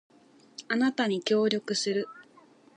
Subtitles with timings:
[0.67, 2.07] あなたに協力する